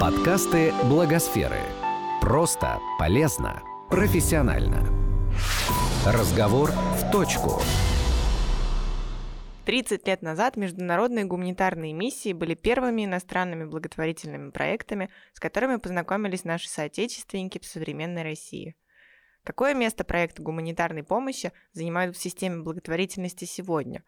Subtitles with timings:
[0.00, 1.58] Подкасты Благосферы.
[2.20, 4.86] Просто, полезно, профессионально.
[6.04, 7.62] Разговор в точку.
[9.64, 16.68] 30 лет назад международные гуманитарные миссии были первыми иностранными благотворительными проектами, с которыми познакомились наши
[16.68, 18.76] соотечественники в современной России.
[19.44, 24.04] Какое место проекты гуманитарной помощи занимают в системе благотворительности сегодня?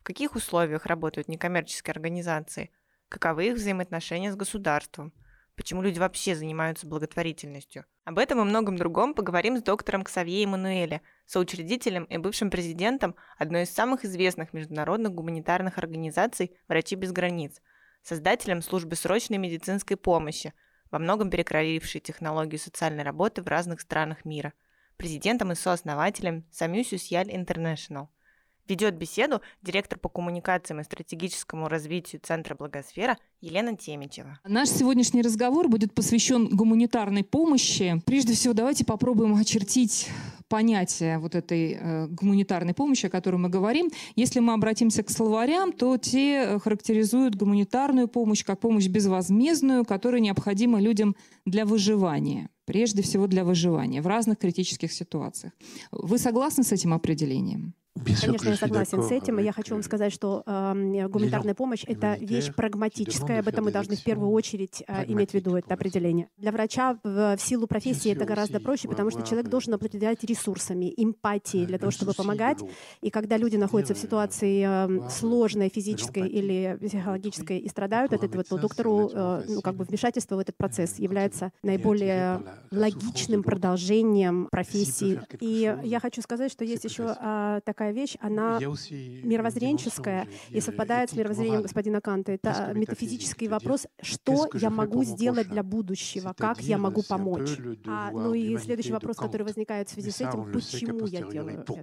[0.00, 2.70] В каких условиях работают некоммерческие организации?
[3.12, 5.12] Каковы их взаимоотношения с государством?
[5.54, 7.84] Почему люди вообще занимаются благотворительностью?
[8.04, 13.64] Об этом и многом другом поговорим с доктором Ксавье Эммануэле, соучредителем и бывшим президентом одной
[13.64, 17.60] из самых известных международных гуманитарных организаций «Врачи без границ»,
[18.02, 20.54] создателем службы срочной медицинской помощи,
[20.90, 24.54] во многом перекроившей технологию социальной работы в разных странах мира,
[24.96, 28.08] президентом и сооснователем Самюсю Сьяль Интернешнл–
[28.68, 34.38] Ведет беседу директор по коммуникациям и стратегическому развитию Центра Благосфера Елена Темичева.
[34.44, 38.00] Наш сегодняшний разговор будет посвящен гуманитарной помощи.
[38.06, 40.08] Прежде всего, давайте попробуем очертить
[40.48, 43.90] понятие вот этой э, гуманитарной помощи, о которой мы говорим.
[44.16, 50.20] Если мы обратимся к словарям, то те э, характеризуют гуманитарную помощь как помощь безвозмездную, которая
[50.20, 51.16] необходима людям
[51.46, 55.52] для выживания прежде всего для выживания в разных критических ситуациях.
[55.90, 57.74] Вы согласны с этим определением?
[57.94, 59.38] Конечно, я согласен с этим.
[59.38, 63.40] И я хочу вам сказать, что э, гуманитарная помощь— это вещь прагматическая.
[63.40, 66.28] Об этом мы должны в первую очередь э, иметь в виду это определение.
[66.38, 70.92] Для врача в, в силу профессии это гораздо проще, потому что человек должен обладать ресурсами,
[70.96, 72.58] эмпатией для того, чтобы помогать.
[73.02, 78.42] И когда люди находятся в ситуации э, сложной физической или психологической и страдают от этого,
[78.42, 85.20] то доктору э, ну, как бы вмешательство в этот процесс является наиболее логичным продолжением профессии.
[85.40, 91.10] И я хочу сказать, что есть еще э, такая такая вещь, она мировоззренческая и совпадает
[91.10, 92.32] с мировоззрением господина Канта.
[92.32, 97.50] Это метафизический вопрос, что я могу сделать для будущего, как я могу помочь.
[97.86, 101.74] А, ну и следующий вопрос, который возникает в связи с этим, почему я делаю это?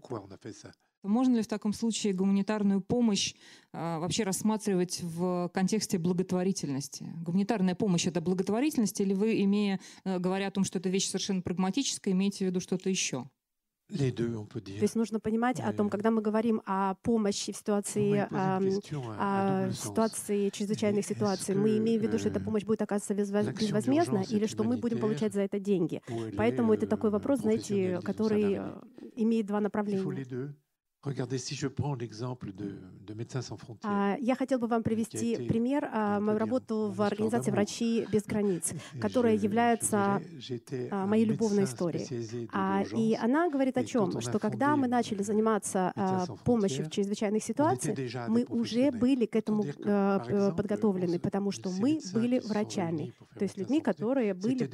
[1.02, 3.34] Можно ли в таком случае гуманитарную помощь
[3.72, 7.14] а, вообще рассматривать в контексте благотворительности?
[7.22, 11.42] Гуманитарная помощь— это благотворительность, или вы, имея, э, говоря о том, что это вещь совершенно
[11.42, 13.30] прагматическая, имеете в виду что-то еще?
[13.90, 18.60] То есть нужно понимать о том, когда мы говорим о помощи в ситуации, о,
[19.18, 24.46] о ситуации чрезвычайных ситуаций, мы имеем в виду, что эта помощь будет оказываться безвозмездно или
[24.46, 26.02] что мы будем получать за это деньги.
[26.38, 28.82] Поэтому это такой вопрос, знаете, который э,
[29.16, 30.54] имеет два направления.
[31.02, 32.76] Regardez, si je prends l'exemple de,
[33.08, 33.90] de Médecins sans frontières.
[33.90, 38.74] А, я хотел бы вам привести пример а, мою работу в организации «Врачи без границ»,
[39.02, 40.22] которая является
[40.92, 42.06] а, моей любовной историей.
[42.98, 44.20] И она говорит о чем?
[44.20, 45.94] Что когда мы начали заниматься
[46.44, 52.40] помощью в чрезвычайных ситуациях, мы уже были к этому э, подготовлены, потому что мы были
[52.40, 54.66] врачами, то есть людьми, которые были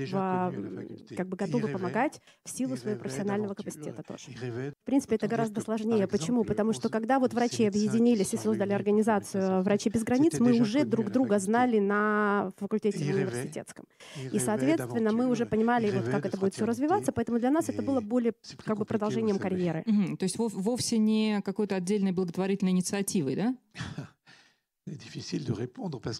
[1.15, 4.31] как бы готовы помогать в силу своего профессионального капацитета тоже.
[4.31, 6.43] В принципе, это гораздо сложнее Почему?
[6.43, 11.11] Потому что когда вот врачи объединились и создали организацию «Врачи без границ», мы уже друг
[11.11, 13.85] друга знали на факультете университетском.
[14.31, 17.81] И, соответственно, мы уже понимали, вот, как это будет все развиваться, поэтому для нас это
[17.81, 18.33] было более
[18.63, 19.83] как бы продолжением карьеры.
[19.85, 20.17] Угу.
[20.17, 23.55] То есть вовсе не какой-то отдельной благотворительной инициативой, да?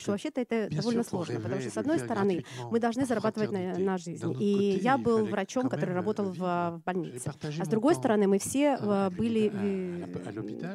[0.02, 3.98] Что вообще-то это довольно сложно, потому что, с одной стороны, мы должны зарабатывать на, на
[3.98, 4.36] жизнь.
[4.40, 7.32] И я был врачом, который работал в, в больнице.
[7.60, 9.52] А с другой стороны, мы все э, были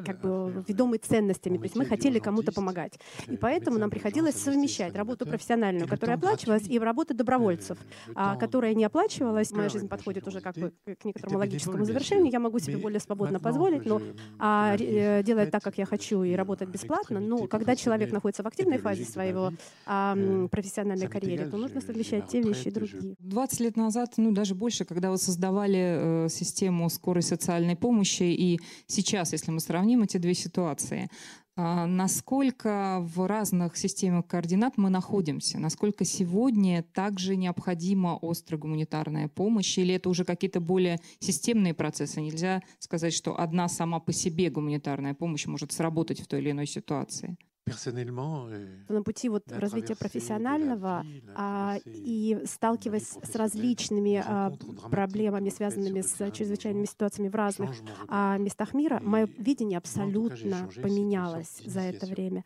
[0.05, 2.97] как бы ведомы ценностями, то есть мы хотели кому-то помогать.
[3.27, 7.77] И поэтому нам приходилось совмещать работу профессиональную, которая оплачивалась, и работу добровольцев,
[8.15, 9.51] а, которая не оплачивалась.
[9.51, 13.39] Моя жизнь подходит уже как бы к некоторому логическому завершению, я могу себе более свободно
[13.39, 13.99] позволить, но
[14.39, 17.19] делать так, как я хочу, и работать бесплатно.
[17.19, 19.51] Но когда человек находится в активной фазе своего
[19.85, 20.15] а,
[20.51, 23.15] профессиональной карьеры, то нужно совмещать те вещи и другие.
[23.19, 28.59] 20 лет назад, ну даже больше, когда вы создавали э, систему скорой социальной помощи, и
[28.87, 31.09] сейчас, если мы сравним эти две ситуации,
[31.57, 39.77] а, насколько в разных системах координат мы находимся, насколько сегодня также необходима острая гуманитарная помощь,
[39.77, 42.21] или это уже какие-то более системные процессы.
[42.21, 46.67] Нельзя сказать, что одна сама по себе гуманитарная помощь может сработать в той или иной
[46.67, 47.37] ситуации.
[47.67, 51.05] На пути вот развития профессионального
[51.35, 54.51] а, и сталкиваясь с различными а,
[54.89, 57.71] проблемами, связанными с чрезвычайными ситуациями в разных
[58.07, 62.43] а, местах мира, мое видение абсолютно поменялось за это время.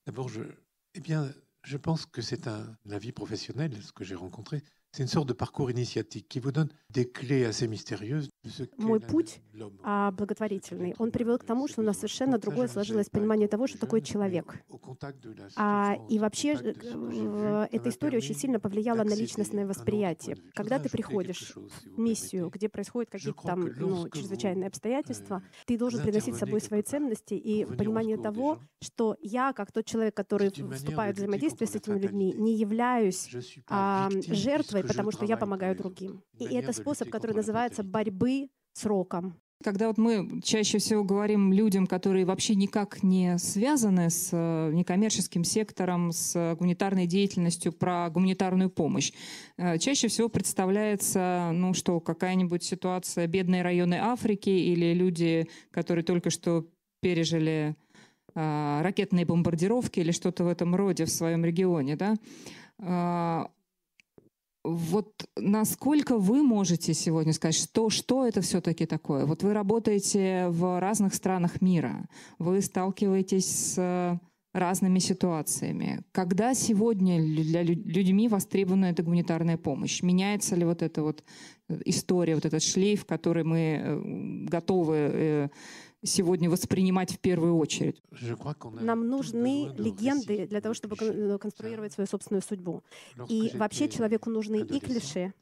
[1.66, 4.62] Je pense que c'est un, la vie professionnelle, ce que j'ai rencontré,
[4.96, 8.30] c'est une sorte de parcours initiatique qui vous donne des clés assez mystérieuses
[8.78, 9.42] мой путь
[9.84, 13.78] а, благотворительный, он привел к тому, что у нас совершенно другое сложилось понимание того, что
[13.78, 14.64] такое человек.
[15.56, 20.38] А, и вообще э, эта история очень сильно повлияла на личностное восприятие.
[20.54, 26.36] Когда ты приходишь в миссию, где происходят какие-то там ну, чрезвычайные обстоятельства, ты должен приносить
[26.36, 31.18] с собой свои ценности и понимание того, что я, как тот человек, который вступает в
[31.18, 33.30] взаимодействие с этими людьми, не являюсь
[33.68, 36.22] а, жертвой, потому что я помогаю другим.
[36.40, 39.36] И это способ, который называется борьбы с роком.
[39.64, 45.46] Когда вот мы чаще всего говорим людям, которые вообще никак не связаны с э, некоммерческим
[45.46, 49.14] сектором, с гуманитарной деятельностью, про гуманитарную помощь,
[49.58, 56.30] э, чаще всего представляется, ну что, какая-нибудь ситуация бедные районы Африки или люди, которые только
[56.30, 56.68] что
[57.02, 57.76] пережили
[58.36, 63.50] э, ракетные бомбардировки или что-то в этом роде в своем регионе, да,
[64.66, 69.26] вот насколько вы можете сегодня сказать, что, что это все-таки такое?
[69.26, 72.08] Вот вы работаете в разных странах мира,
[72.40, 74.20] вы сталкиваетесь с
[74.56, 76.00] разными ситуациями.
[76.14, 80.02] Когда сегодня для людьми востребована эта гуманитарная помощь?
[80.02, 81.26] Меняется ли вот эта вот
[81.68, 85.50] э, история, вот этот шлейф, который мы э, готовы э,
[86.06, 88.02] сегодня воспринимать в первую очередь?
[88.82, 90.96] Нам нужны легенды для того, чтобы
[91.40, 92.84] конструировать свою собственную судьбу.
[93.28, 95.34] И вообще человеку нужны и клише,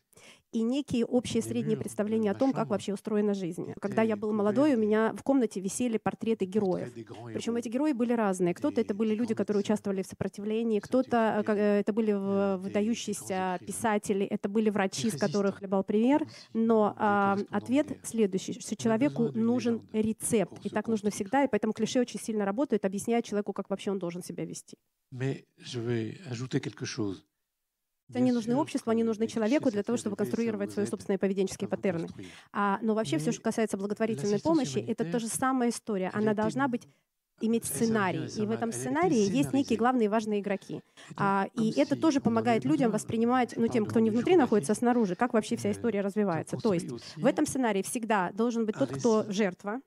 [0.54, 3.74] и некие общие средние представления о том, как вообще устроена жизнь.
[3.82, 6.94] Когда я был молодой, у меня в комнате висели портреты героев.
[7.34, 8.54] Причем эти герои были разные.
[8.54, 14.48] Кто-то это были люди, которые участвовали в сопротивлении, кто-то э, это были выдающиеся писатели, это
[14.48, 16.28] были врачи, с которых я брал пример.
[16.54, 20.54] Но а, ответ следующий, что человеку нужен рецепт.
[20.64, 24.00] И так нужно всегда, и поэтому клише очень сильно работают, объясняя человеку, как вообще он
[24.00, 24.78] должен себя вести.
[25.12, 27.24] Mais je vais ajouter quelque chose.
[28.14, 32.08] Они нужны обществу, они нужны человеку для того, чтобы конструировать свои собственные поведенческие паттерны.
[32.52, 36.10] А, но вообще все, что касается благотворительной помощи, это та же самая история.
[36.14, 36.88] Она должна быть
[37.42, 38.26] иметь сценарий.
[38.38, 40.82] И в этом сценарии есть некие главные важные игроки.
[41.18, 45.16] А, и это тоже помогает людям воспринимать, ну, тем, кто не внутри находится, а снаружи,
[45.16, 46.58] как вообще вся история развивается.
[46.58, 49.82] То есть в этом сценарии всегда должен быть тот, кто жертва,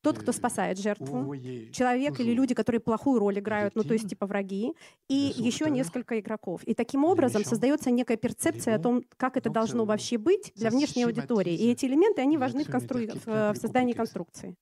[0.00, 1.34] тот, кто спасает жертву,
[1.72, 4.72] человек или люди, которые плохую роль играют, ну то есть типа враги,
[5.08, 6.62] и еще несколько игроков.
[6.64, 11.04] И таким образом создается некая перцепция о том, как это должно вообще быть для внешней
[11.04, 11.54] аудитории.
[11.54, 13.00] И эти элементы, они важны в, констру...
[13.24, 14.56] в создании конструкции.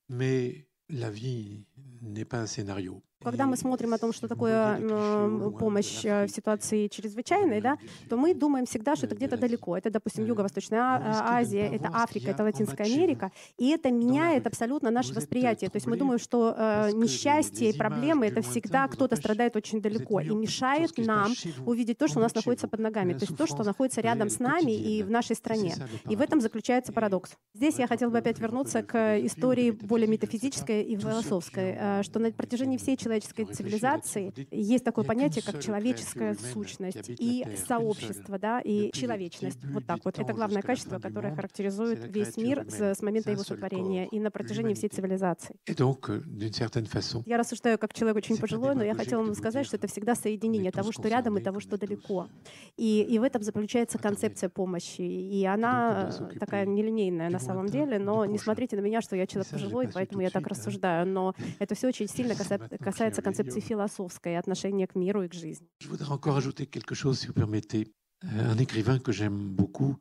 [3.26, 7.76] Когда мы смотрим о том, что такое э, помощь э, в ситуации чрезвычайной, да,
[8.08, 9.76] то мы думаем всегда, что это где-то далеко.
[9.76, 13.32] Это, допустим, Юго-Восточная а, Азия, это Африка, это Латинская Америка.
[13.58, 15.70] И это меняет абсолютно наше восприятие.
[15.70, 20.20] То есть мы думаем, что э, несчастье и проблемы— это всегда кто-то страдает очень далеко
[20.20, 21.32] и мешает нам
[21.67, 23.12] увидеть то, что у нас находится под ногами.
[23.14, 25.75] То есть то, что находится рядом с нами и в нашей стране.
[26.08, 27.32] И в этом заключается парадокс.
[27.55, 32.76] Здесь я хотела бы опять вернуться к истории более метафизической и философской, что на протяжении
[32.76, 39.58] всей человеческой человеческой цивилизации есть такое понятие, как человеческая сущность и сообщество, да, и человечность.
[39.64, 40.18] Вот так вот.
[40.18, 44.88] Это главное качество, которое характеризует весь мир с, момента его сотворения и на протяжении всей
[44.88, 45.56] цивилизации.
[45.66, 50.14] Euh, я рассуждаю как человек очень пожилой, но я хотела вам сказать, что это всегда
[50.14, 52.28] соединение того, что рядом и того, что далеко.
[52.76, 55.02] И, и в этом заключается концепция помощи.
[55.02, 56.10] И она
[56.40, 60.22] такая нелинейная на самом деле, но не смотрите на меня, что я человек пожилой, поэтому
[60.22, 61.06] я так рассуждаю.
[61.06, 65.34] Но это все очень сильно касается касается концепции философской и отношения к миру и к
[65.34, 65.69] жизни.
[65.81, 67.93] Je voudrais encore ajouter quelque chose, si vous permettez.
[68.22, 69.96] Un écrivain que j'aime beaucoup,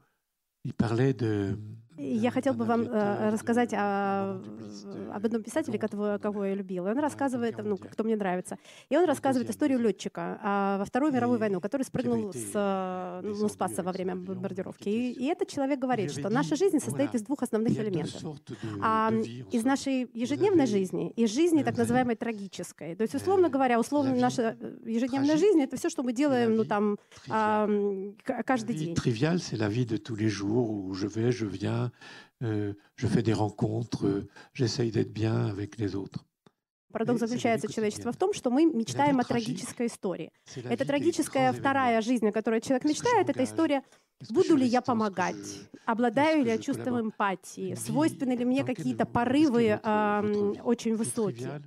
[0.64, 1.60] il parlait de
[1.98, 4.42] я хотел бы вам э, рассказать о,
[5.14, 6.90] об одном писателе, которого, кого я любила.
[6.90, 8.58] Он рассказывает, ну, кто мне нравится.
[8.90, 13.48] И он рассказывает историю летчика а, во Вторую мировую войну, который спрыгнул с, э, ну,
[13.48, 14.90] спасся во время бомбардировки.
[14.90, 18.40] И, и этот человек говорит, что наша жизнь состоит из двух основных элементов.
[18.82, 19.12] А,
[19.52, 22.96] из нашей ежедневной жизни и жизни так называемой трагической.
[22.96, 26.66] То есть, условно говоря, условно наша э, ежедневная жизнь— это все, что мы делаем, ну,
[26.66, 26.98] там,
[27.30, 27.70] а,
[28.46, 28.96] каждый день.
[28.96, 31.85] Тривиаль, c'est la vie de tous les jours où je vais, je viens,
[32.42, 36.26] euh, je fais des rencontres, euh, j'essaye d'être bien avec les autres.
[36.92, 40.32] Парадокс заключается человечества в том, что мы мечтаем о трагической истории.
[40.56, 43.84] Это трагическая вторая жизнь, о которой человек мечтает, это история
[44.30, 45.36] Буду ли я помогать?
[45.86, 47.76] Обладаю ли я чувством эмпатии?
[47.76, 51.62] Свойственны ли мне какие-то порывы э, очень высокие?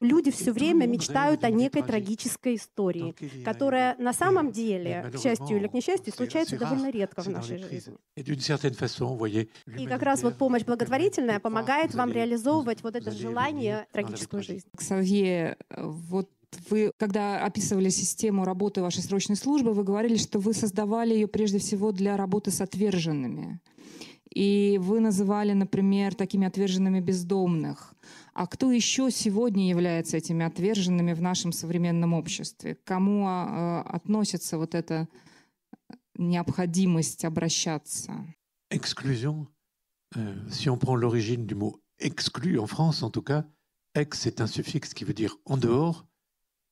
[0.00, 5.68] Люди все время мечтают о некой трагической истории, которая на самом деле, к счастью или
[5.68, 7.96] к несчастью, случается довольно редко в нашей жизни.
[8.16, 14.66] И как раз вот помощь благотворительная помогает вам реализовывать вот это желание трагическую жизнь.
[14.76, 16.30] Ксавье, вот
[16.70, 21.58] вы, когда описывали систему работы вашей срочной службы, вы говорили, что вы создавали ее прежде
[21.58, 23.60] всего для работы с отверженными.
[24.32, 27.94] И вы называли, например, такими отверженными бездомных.
[28.35, 32.75] А кто еще сегодня является этими отверженными в нашем современном обществе?
[32.75, 35.07] К кому э, относится вот эта
[36.15, 38.13] необходимость обращаться?
[38.71, 39.47] Exclusion.
[40.17, 43.45] Euh, si on prend l'origine du mot exclu en France, en tout cas,
[43.95, 46.05] ex c'est un suffixe qui veut dire en dehors.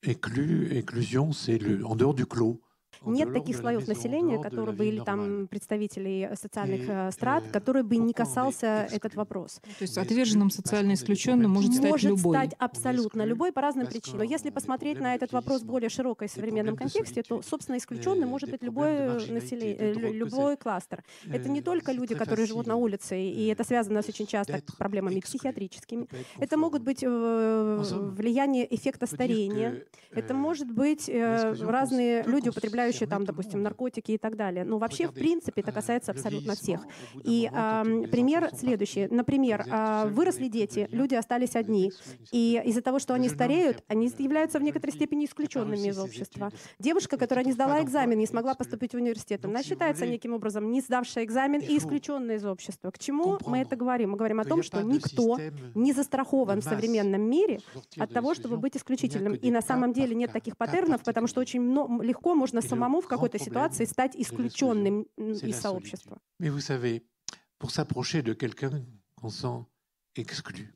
[0.03, 2.61] Éclu, éclusion, c'est le en dehors du clos.
[3.04, 8.12] Нет таких слоев населения, которые бы, или там представителей социальных э, страт, которые бы не
[8.12, 9.60] касался этот вопрос.
[9.78, 12.36] То есть отверженным социально исключенным может стать может любой?
[12.36, 14.18] Может стать абсолютно любой по разным причинам.
[14.18, 18.50] Но если посмотреть на этот вопрос в более широкой современном контексте, то, собственно, исключенным может
[18.50, 21.04] быть любой, население, любой кластер.
[21.30, 25.20] Это не только люди, которые живут на улице, и это связано с очень часто проблемами
[25.20, 26.08] психиатрическими.
[26.38, 27.82] Это могут быть э,
[28.16, 29.84] влияние эффекта старения.
[30.12, 34.64] Это может быть э, разные люди, употребляющие употребляющие там, допустим, наркотики и так далее.
[34.64, 36.80] Но вообще, в принципе, это касается абсолютно всех.
[37.22, 39.08] И а, пример следующий.
[39.08, 41.92] Например, а, выросли дети, люди остались одни.
[42.32, 46.50] И из-за того, что они стареют, они являются в некоторой степени исключенными из общества.
[46.78, 50.80] Девушка, которая не сдала экзамен, не смогла поступить в университет, она считается неким образом не
[50.80, 52.90] сдавшая экзамен и исключенная из общества.
[52.90, 54.10] К чему мы это говорим?
[54.10, 55.38] Мы говорим о том, что никто
[55.74, 57.60] не застрахован в современном мире
[57.98, 59.34] от того, чтобы быть исключительным.
[59.34, 61.62] И на самом деле нет таких паттернов, потому что очень
[62.02, 66.18] легко можно самому в какой-то ситуации стать исключенным из сообщества.
[66.40, 67.02] Mais vous savez,
[67.58, 68.84] pour s'approcher de quelqu'un
[69.20, 69.64] qu'on sent
[70.16, 70.74] exclu,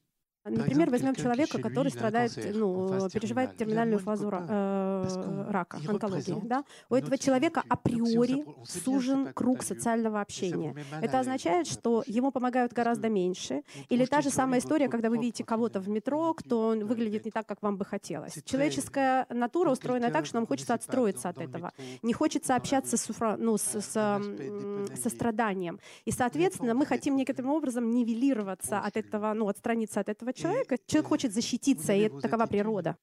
[0.51, 6.41] Например, возьмем человека, который страдает, ну, переживает терминальную фазу э, рака, онкологии.
[6.45, 6.65] Да?
[6.89, 10.75] У этого человека априори сужен круг социального общения.
[11.01, 13.63] Это означает, что ему помогают гораздо меньше.
[13.89, 17.47] Или та же самая история, когда вы видите кого-то в метро, кто выглядит не так,
[17.47, 18.39] как вам бы хотелось.
[18.45, 21.73] Человеческая натура устроена так, что нам хочется отстроиться от этого.
[22.03, 25.81] Не хочется общаться с, ну, с, с, со страданием.
[26.05, 30.79] И, соответственно, мы хотим некоторым образом нивелироваться от этого, ну, отстраниться от этого человека.
[30.87, 32.97] Человек хочет защититься, и это такова природа.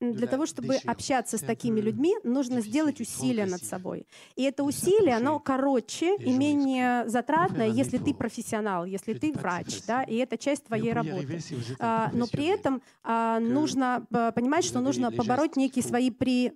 [0.00, 4.06] Для того, чтобы общаться с такими людьми, нужно сделать усилия над собой.
[4.34, 10.02] И это усилие, оно короче и менее затратное, если ты профессионал, если ты врач, да,
[10.02, 11.40] и это часть твоей работы.
[11.78, 16.52] А, но при этом а, нужно понимать, что нужно побороть некие свои при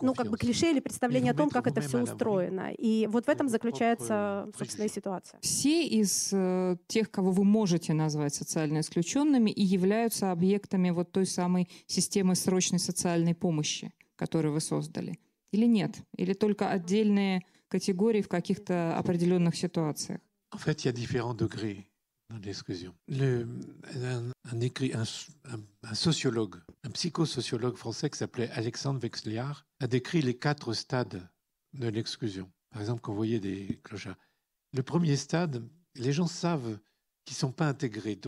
[0.00, 2.72] ну, как бы клише или представление о том, как это все устроено.
[2.72, 5.40] И вот в этом заключается, собственно, и ситуация.
[5.40, 11.26] Все из э, тех, кого вы можете назвать социально исключенными, и являются объектами вот той
[11.26, 15.18] самой системы срочной социальной помощи, которую вы создали?
[15.52, 15.96] Или нет?
[16.16, 20.20] Или только отдельные категории в каких-то определенных ситуациях?
[20.50, 21.84] En fait, il y a différents degrés.
[22.42, 22.94] L'exclusion.
[23.10, 23.46] Un,
[24.44, 31.28] un, sociologue, un psychosociologue français qui s'appelait Alexandre Wexliard a décrit les quatre stades
[31.74, 32.50] de l'exclusion.
[32.70, 34.16] Par exemple, quand vous voyez des clochards.
[34.74, 35.62] Le premier stade,
[35.94, 36.78] les gens savent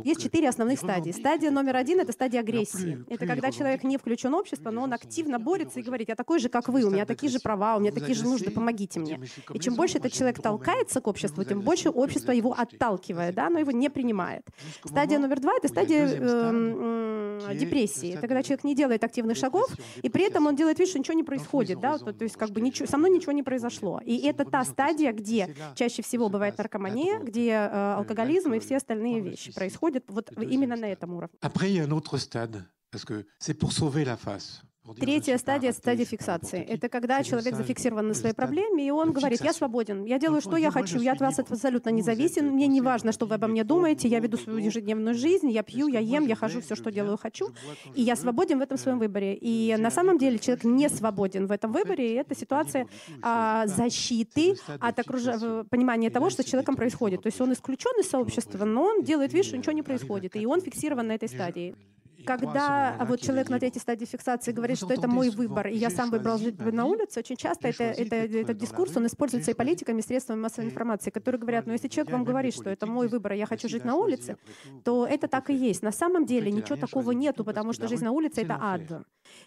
[0.05, 1.11] Есть четыре основных стадии.
[1.11, 3.05] Стадия номер один— это стадия агрессии.
[3.09, 6.39] Это когда человек не включен в общество, но он активно борется и говорит, я такой
[6.39, 9.21] же, как вы, у меня такие же права, у меня такие же нужды, помогите мне.
[9.55, 13.59] И чем больше этот человек толкается к обществу, тем больше общество его отталкивает, да, но
[13.59, 14.47] его не принимает.
[14.85, 18.13] Стадия номер два— это стадия э, депрессии.
[18.13, 19.71] Это когда человек не делает активных шагов,
[20.03, 22.51] и при этом он делает вид, что ничего не происходит, да, то, то есть как
[22.51, 24.01] бы ничего, со мной ничего не произошло.
[24.05, 28.90] И это та стадия, где чаще всего бывает наркомания, где э, алкоголизм и все остальные
[28.90, 31.38] остальные вещи происходят вот именно на этом уровне.
[31.42, 34.64] Après, il y a un autre stade, parce que c'est pour sauver la face.
[34.99, 36.63] Третья стадия— стадия фиксации.
[36.63, 40.57] Это когда человек зафиксирован на своей проблеме, и он говорит, я свободен, я делаю, что
[40.57, 44.09] я хочу, я от вас абсолютно независим, мне не важно, что вы обо мне думаете,
[44.09, 47.51] я веду свою ежедневную жизнь, я пью, я ем, я хожу, все, что делаю, хочу,
[47.95, 49.35] и я свободен в этом своем выборе.
[49.35, 52.87] И на самом деле человек не свободен в этом выборе, и это ситуация
[53.23, 55.23] а, защиты от окруж...
[55.71, 57.23] понимания того, что с человеком происходит.
[57.23, 60.47] То есть он исключен из сообщества, но он делает вид, что ничего не происходит, и
[60.47, 61.75] он фиксирован на этой стадии.
[62.25, 66.11] Когда вот человек на третьей стадии фиксации говорит, что это мой выбор, и я сам
[66.11, 70.03] выбрал жить на улице, очень часто это, это, этот дискурс, он используется и политиками, и
[70.03, 73.39] средствами массовой информации, которые говорят, ну если человек вам говорит, что это мой выбор, и
[73.39, 74.37] я хочу жить на улице,
[74.85, 75.83] то это так и есть.
[75.83, 78.81] На самом деле ничего такого нету, потому что жизнь на улице— это ад.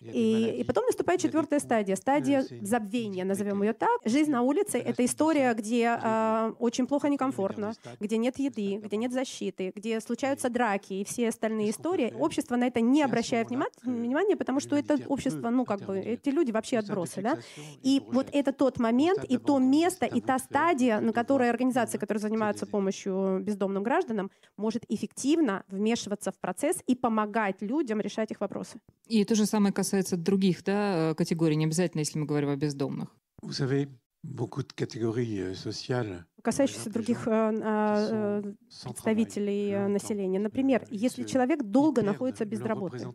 [0.01, 3.99] И, и потом наступает четвертая стадия, стадия забвения, назовем ее так.
[4.05, 9.11] Жизнь на улице— это история, где э, очень плохо, некомфортно, где нет еды, где нет
[9.11, 12.13] защиты, где случаются драки и все остальные истории.
[12.17, 16.51] Общество на это не обращает внимания, потому что это общество, ну, как бы, эти люди
[16.51, 17.37] вообще отбросы, да.
[17.81, 22.21] И вот это тот момент, и то место, и та стадия, на которой организация, которая
[22.21, 28.79] занимается помощью бездомным гражданам, может эффективно вмешиваться в процесс и помогать людям решать их вопросы.
[29.07, 33.09] И то же самое касается других да, категорий, не обязательно, если мы говорим о бездомных.
[33.41, 33.89] Vous savez,
[34.23, 40.39] beaucoup de catégories euh, sociales касающихся других э, э, представителей э, населения.
[40.39, 43.07] Например, если человек долго находится без работы,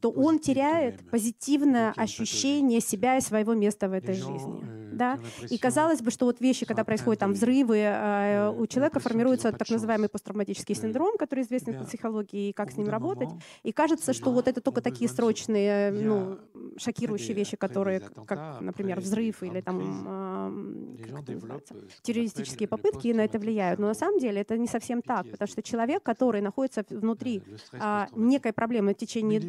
[0.00, 4.62] то он теряет позитивное ощущение себя и своего места в этой жизни.
[4.92, 5.18] Да?
[5.48, 7.78] И казалось бы, что вот вещи, когда происходят там взрывы,
[8.58, 12.88] у человека формируется так называемый посттравматический синдром, который известен в психологии, и как с ним
[12.88, 13.30] работать.
[13.62, 16.38] И кажется, что вот это только такие срочные, ну,
[16.76, 19.80] шокирующие вещи, которые, как, например, взрыв или там,
[22.04, 23.80] террористический террористические попытки на это влияют.
[23.80, 27.42] Но на самом деле это не совсем так, потому что человек, который находится внутри
[27.72, 29.40] а, некой проблемы в течение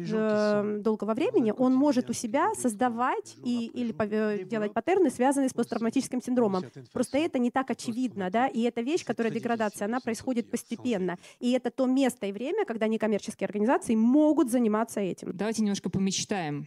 [0.80, 6.22] долгого времени, он может у себя создавать и, или э, делать паттерны, связанные с посттравматическим
[6.22, 6.64] синдромом.
[6.92, 11.18] Просто это не так очевидно, да, и эта вещь, которая деградация, она происходит постепенно.
[11.40, 15.36] И это то место и время, когда некоммерческие организации могут заниматься этим.
[15.36, 16.66] Давайте немножко помечтаем,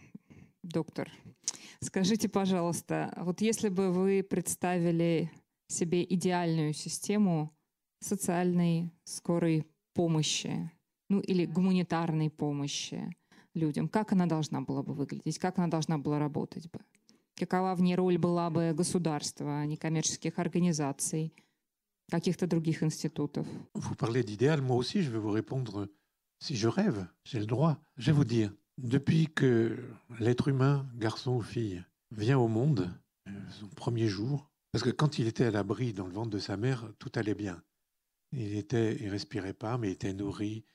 [0.63, 1.11] доктор.
[1.81, 5.31] Скажите, пожалуйста, вот если бы вы представили
[5.67, 7.55] себе идеальную систему
[7.99, 10.71] социальной скорой помощи,
[11.09, 13.15] ну или гуманитарной помощи
[13.53, 16.79] людям, как она должна была бы выглядеть, как она должна была работать бы?
[17.35, 21.33] Какова в ней роль была бы государства, некоммерческих организаций,
[22.09, 23.47] каких-то других институтов?
[23.75, 25.89] Vous parlez d'idéal, moi aussi je vais vous répondre
[26.39, 27.77] si je rêve, j'ai le droit.
[27.97, 29.77] Je vais vous dire, depuis que
[30.19, 32.91] l'être humain, garçon ou fille, vient au monde,
[33.27, 36.39] euh, son premier jour, Parce que quand il était à l'abri dans le ventre de
[36.39, 37.63] sa mère, tout allait bien.
[38.33, 40.65] Il était, il respirait pas, mais il était nourri,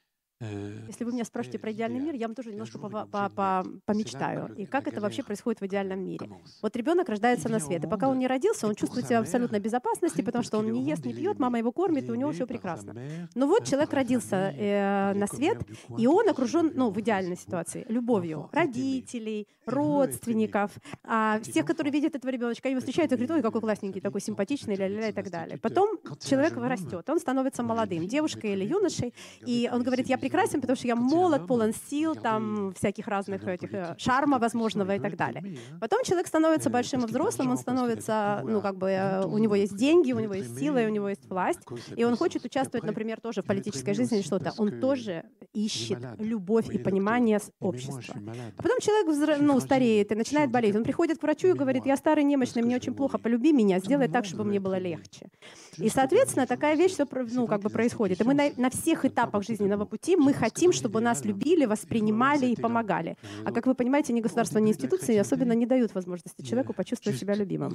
[0.88, 4.54] Если вы меня спрашиваете про идеальный мир, я вам тоже немножко по по по помечтаю.
[4.56, 6.28] И как это вообще происходит в идеальном мире?
[6.61, 9.61] Вот ребенок рождается на свет, и пока он не родился, он чувствует себя в абсолютной
[9.61, 12.46] безопасности, потому что он не ест, не пьет, мама его кормит, и у него все
[12.46, 12.94] прекрасно.
[13.34, 15.58] Но вот человек родился э, на свет,
[15.99, 20.72] и он окружен, ну, в идеальной ситуации, любовью родителей, родственников,
[21.04, 24.20] а всех, которые видят этого ребеночка, они его встречают и говорят, ой, какой классненький, такой
[24.20, 25.58] симпатичный, ля-ля-ля и так далее.
[25.58, 29.14] Потом человек растет, он становится молодым, девушкой или юношей,
[29.46, 33.46] и он говорит, я прекрасен прекрасен, потому что я молод, полон сил, там всяких разных
[33.46, 35.58] этих э, шарма возможного и так далее.
[35.80, 39.76] Потом человек становится большим и взрослым, он становится, ну как бы, э, у него есть
[39.76, 41.61] деньги, у него есть сила, и у него есть власть,
[41.96, 44.52] и он хочет участвовать, например, тоже в политической жизни или что-то.
[44.59, 48.14] Он тоже ищет любовь и понимание общества.
[48.59, 50.74] А потом человек ну, стареет и начинает болеть.
[50.76, 54.09] Он приходит к врачу и говорит, я старый, немощный, мне очень плохо, полюби меня, сделай
[54.09, 55.28] так, чтобы мне было легче.
[55.76, 58.20] И, соответственно, такая вещь все ну, как бы происходит.
[58.20, 62.56] И мы на, на всех этапах жизненного пути мы хотим, чтобы нас любили, воспринимали и
[62.56, 63.16] помогали.
[63.44, 67.35] А как вы понимаете, ни государство, ни институции особенно не дают возможности человеку почувствовать себя
[67.35, 67.74] любимым.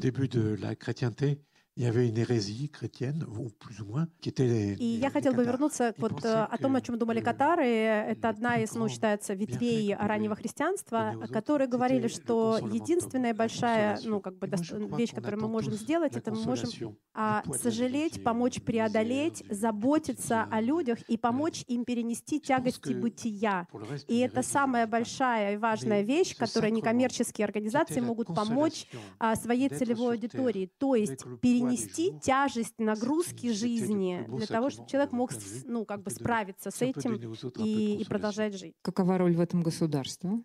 [4.79, 7.67] И я хотел бы вернуться вот э, о том, о чем думали катары.
[7.67, 14.39] Это одна из, ну, считается, ветвей раннего христианства, которые говорили, что единственная большая, ну, как
[14.39, 14.49] бы
[14.97, 20.99] вещь, которую мы можем сделать, это мы можем а, сожалеть, помочь преодолеть, заботиться о людях
[21.07, 23.67] и помочь им перенести тягости бытия.
[24.07, 28.87] И это самая большая и важная вещь, которой некоммерческие организации могут помочь
[29.19, 35.11] а, своей целевой аудитории, то есть перенести перенести тяжесть нагрузки жизни для того, чтобы человек
[35.11, 35.31] мог
[35.65, 37.15] ну, как бы справиться с этим
[37.57, 38.75] и, и продолжать жить.
[38.81, 40.41] Какова роль в этом государства?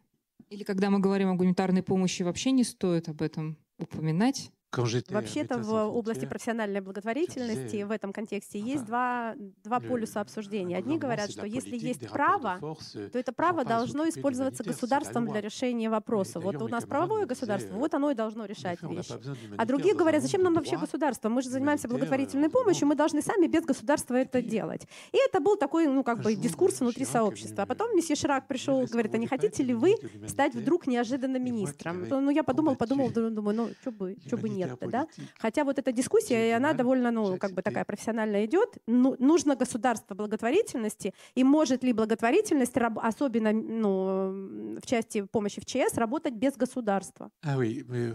[0.48, 4.52] Или когда мы говорим о гуманитарной помощи, вообще не стоит об этом упоминать?
[4.76, 10.78] Вообще-то в области профессиональной благотворительности в этом контексте есть два, два полюса обсуждения.
[10.78, 16.40] Одни говорят, что если есть право, то это право должно использоваться государством для решения вопроса.
[16.40, 19.14] Вот у нас правовое государство, вот оно и должно решать вещи.
[19.58, 21.28] А другие говорят, зачем нам вообще государство?
[21.28, 24.87] Мы же занимаемся благотворительной помощью, мы должны сами без государства это делать.
[25.12, 27.64] И это был такой, ну, как бы дискурс внутри сообщества.
[27.64, 31.37] А потом месье Ширак пришел и говорит, а не хотите ли вы стать вдруг неожиданно
[31.37, 32.06] министром?
[32.08, 35.07] Ну, я подумал, подумал, думаю, ну, что бы, что бы нет нет да?
[35.38, 38.79] Хотя вот эта дискуссия, и она довольно, ну, как бы такая профессиональная идет.
[38.87, 45.96] Ну, нужно государство благотворительности, и может ли благотворительность, особенно ну, в части помощи в ЧС,
[45.96, 47.31] работать без государства?
[47.42, 48.14] А, oui, mais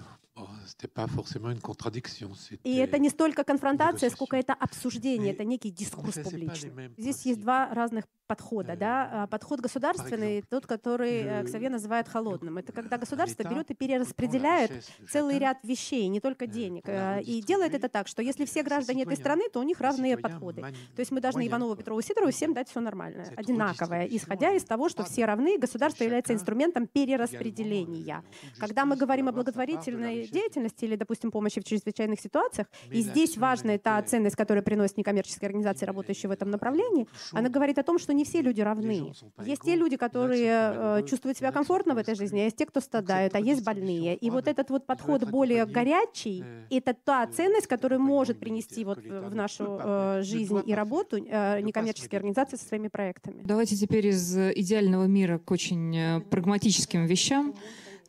[2.63, 6.91] и это не столько конфронтация, сколько это обсуждение, это некий дискурс публичный.
[6.97, 8.75] Здесь есть два разных подхода.
[8.75, 9.09] Да?
[9.11, 12.57] А, подход государственный, тот, который э, Ксавье называет холодным.
[12.57, 16.83] Это когда государство берет и перераспределяет целый ряд вещей, не только э, денег.
[16.87, 20.17] Э, и делает это так, что если все граждане этой страны, то у них разные
[20.17, 20.61] подходы.
[20.95, 24.89] То есть мы должны Иванову, Петрову, Сидорову всем дать все нормальное, одинаковое, исходя из того,
[24.89, 28.23] что все равны, государство является инструментом перераспределения.
[28.59, 32.67] Когда мы говорим о благотворительной деятельности или, допустим, помощи в чрезвычайных ситуациях.
[32.91, 37.07] И здесь важная та ценность, которую приносит некоммерческая организация, работающая в этом направлении.
[37.31, 39.13] Она говорит о том, что не все люди равны.
[39.45, 43.35] Есть те люди, которые чувствуют себя комфортно в этой жизни, а есть те, кто страдают,
[43.35, 44.15] а есть больные.
[44.15, 49.35] И вот этот вот подход более горячий, это та ценность, которую может принести вот в
[49.35, 49.79] нашу
[50.23, 53.41] жизнь и работу некоммерческие организации со своими проектами.
[53.43, 57.55] Давайте теперь из идеального мира к очень прагматическим вещам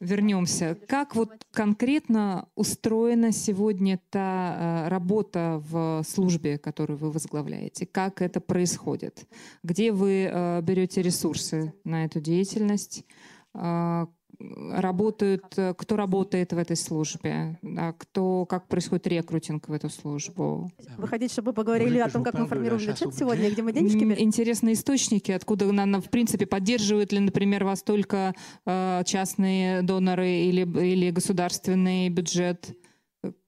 [0.00, 0.76] вернемся.
[0.86, 7.86] Как вот конкретно устроена сегодня та э, работа в службе, которую вы возглавляете?
[7.86, 9.26] Как это происходит?
[9.62, 13.04] Где вы э, берете ресурсы на эту деятельность?
[14.38, 20.70] Работают, э, кто работает в этой службе, да, кто, как происходит рекрутинг в эту службу.
[20.96, 24.14] Вы хотите, чтобы поговорили о том, как мы формируем бюджет сегодня, где мы денежки берем?
[24.18, 31.10] Интересные источники, откуда, в принципе, поддерживают ли, например, вас только э, частные доноры или, или
[31.10, 32.76] государственный бюджет?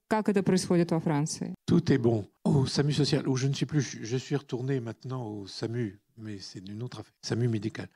[0.08, 1.54] Как это происходит во Франции?
[1.70, 2.26] Tout est bon.
[2.44, 6.37] Au SAMU social, où je ne suis plus, je suis retourné maintenant au SAMU mais
[6.39, 7.87] c'est une autre affaire, SAMU médical.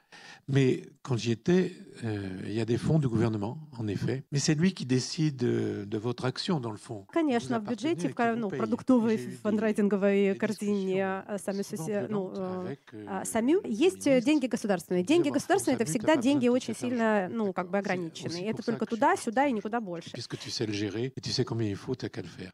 [0.48, 4.40] Mais quand j'y étais, euh, il y a des fonds du gouvernement, en effet, mais
[4.40, 7.06] c'est lui qui décide de, de votre action, dans le fond.
[7.14, 11.64] Конечно, в бюджете, в ну, продуктовой фандрайтинговой корзине сами,
[12.10, 12.34] ну,
[13.24, 15.04] САМЮ есть деньги государственные.
[15.04, 18.50] Деньги государственные — это всегда деньги очень сильно, ну, как бы ограниченные.
[18.50, 20.12] Это только туда, сюда и никуда больше.
[20.12, 22.52] Puisque tu sais le gérer et tu sais combien il faut, t'as qu'à le faire.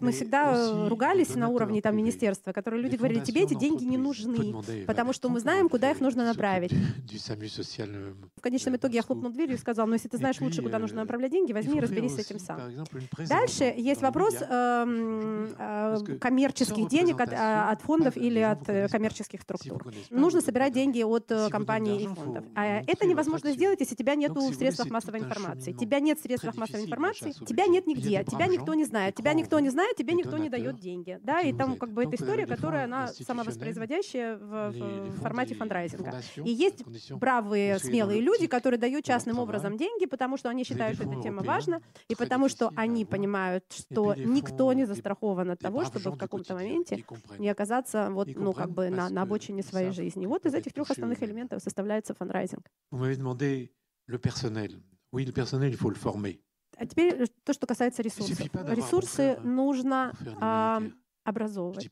[0.00, 4.54] Мы всегда ругались на уровне там, министерства, которые люди говорили, тебе эти деньги не нужны,
[4.86, 6.72] потому что мы знаем, куда их нужно направить.
[8.36, 11.00] В конечном итоге я хлопнул дверью и сказал, ну если ты знаешь лучше, куда нужно
[11.00, 12.60] направлять деньги, возьми и разберись с этим сам.
[13.28, 19.92] Дальше есть вопрос эм, э, коммерческих денег от, от фондов или от э, коммерческих структур.
[20.10, 22.44] Нужно собирать деньги от э, компаний и фондов.
[22.54, 25.72] А это невозможно сделать, если тебя нет в средствах массовой информации.
[25.72, 29.60] Тебя нет в средствах массовой информации, тебя нет нигде, тебя никто не знает, тебя никто
[29.60, 31.18] не знает, знает, тебе никто не дает деньги.
[31.22, 36.20] Да, и там как бы эта история, которая, она самовоспроизводящая в, в формате фандрайзинга.
[36.36, 41.08] И есть бравые, смелые люди, которые дают частным образом деньги, потому что они считают, что
[41.08, 46.12] эта тема важна, и потому что они понимают, что никто не застрахован от того, чтобы
[46.12, 47.04] в каком-то моменте
[47.38, 50.26] не оказаться вот, ну, как бы на, на обочине своей жизни.
[50.26, 52.66] Вот из этих трех основных элементов составляется фандрайзинг.
[54.06, 54.82] le personnel.
[55.12, 56.38] Oui, le personnel, il faut le former.
[56.76, 58.38] А теперь э, то, что касается ресурсов.
[58.40, 60.12] Ресурсы нужно
[61.24, 61.90] образовывать.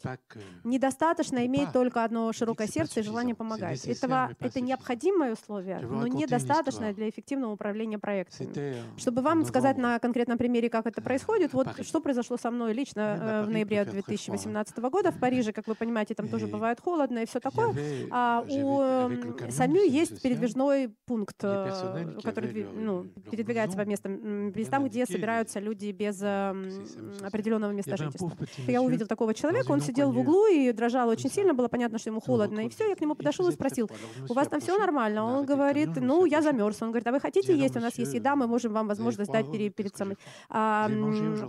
[0.65, 3.85] Недостаточно иметь только одно широкое сердце и желание помогать.
[3.87, 8.77] Этого, это необходимое условие, но недостаточно для эффективного управления проектами.
[8.97, 13.01] Чтобы вам сказать на конкретном примере, как это происходит, вот что произошло со мной лично
[13.01, 15.53] э, в ноябре 2018 года в Париже.
[15.53, 17.75] Как вы понимаете, там тоже бывает холодно и все такое.
[18.11, 25.61] А у САМЮ есть передвижной пункт, э, который ну, передвигается по местам, местам, где собираются
[25.61, 28.37] люди без определенного места жительства.
[28.67, 31.99] Я увидел такой такого человека, он сидел в углу и дрожал очень сильно, было понятно,
[31.99, 32.67] что ему холодно.
[32.67, 33.89] И все, я к нему подошел и спросил,
[34.29, 35.25] у вас там все нормально?
[35.25, 36.83] Он говорит, ну, я замерз.
[36.83, 37.77] Он говорит, а вы хотите есть?
[37.77, 40.17] У нас есть еда, мы можем вам возможность дать перед, перед самой,
[40.49, 40.89] а,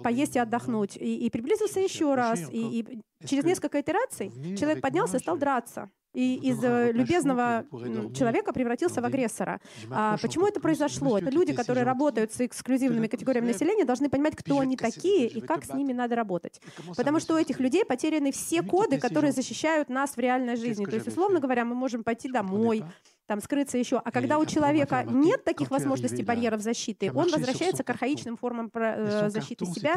[0.04, 0.98] поесть и отдохнуть.
[0.98, 2.40] И, и приблизился еще раз.
[2.52, 7.66] И, и через несколько итераций человек поднялся и стал драться и из э, любезного
[8.14, 9.60] человека превратился в агрессора.
[9.90, 11.18] А почему это произошло?
[11.18, 15.66] Это люди, которые работают с эксклюзивными категориями населения, должны понимать, кто они такие и как
[15.66, 16.62] с ними надо работать.
[16.96, 20.86] Потому что у этих людей потеряны все коды, которые защищают нас в реальной жизни.
[20.86, 22.84] То есть, условно говоря, мы можем пойти домой,
[23.26, 24.02] там скрыться еще.
[24.04, 29.30] А когда у человека нет таких возможностей барьеров защиты, он возвращается к архаичным формам э,
[29.30, 29.96] защиты себя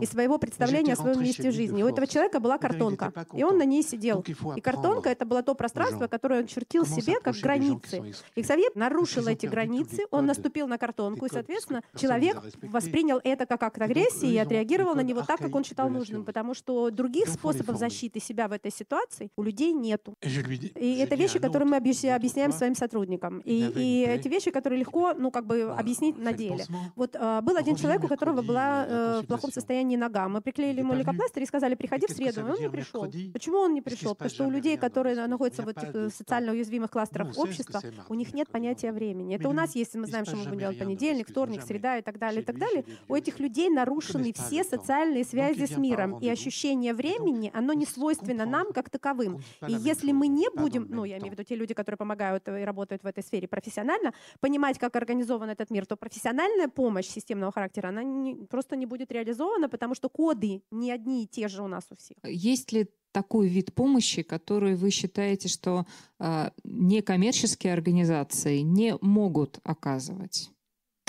[0.00, 1.82] и своего представления о своем месте в жизни.
[1.82, 4.24] У этого человека была картонка, и он на ней сидел.
[4.56, 8.14] И картонка— это было то пространство, которое он чертил себе как границы.
[8.34, 13.62] И Ксавье нарушил эти границы, он наступил на картонку, и, соответственно, человек воспринял это как
[13.62, 17.78] акт агрессии и отреагировал на него так, как он считал нужным, потому что других способов
[17.78, 20.14] защиты себя в этой ситуации у людей нету.
[20.22, 23.40] И это вещи, которые мы объясняем своим сотрудникам.
[23.44, 26.64] И, и эти вещи, которые легко, ну, как бы объяснить на деле.
[26.96, 30.28] Вот э, был один человек, у которого была э, в плохом состоянии нога.
[30.28, 32.40] Мы приклеили ему лейкопластырь и сказали, приходи в среду.
[32.40, 33.10] И он не пришел.
[33.32, 34.14] Почему он не пришел?
[34.14, 38.14] Потому что у людей, которые находятся в этих э, социально уязвимых кластерах ну, общества, у
[38.14, 39.36] них нет понятия времени.
[39.36, 42.18] Это у нас есть, мы знаем, что мы будем делать понедельник, вторник, среда и так
[42.18, 42.84] далее, и так далее.
[43.08, 46.18] У этих людей нарушены все социальные связи с миром.
[46.18, 49.40] И ощущение времени, оно не свойственно нам как таковым.
[49.66, 52.64] И если мы не будем, ну, я имею в виду те люди, которые помогают и
[52.64, 57.88] работают в этой сфере профессионально, понимать, как организован этот мир, то профессиональная помощь системного характера,
[57.88, 61.68] она не, просто не будет реализована, потому что коды не одни и те же у
[61.68, 62.18] нас у всех.
[62.24, 65.86] Есть ли такой вид помощи, который вы считаете, что
[66.20, 70.50] э, некоммерческие организации не могут оказывать?